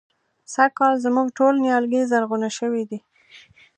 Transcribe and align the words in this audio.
سږکال 0.53 0.93
زموږ 1.05 1.27
ټول 1.37 1.53
نيالګي 1.63 2.01
زرغونه 2.11 2.49
شوي 2.57 2.83
دي. 2.89 2.99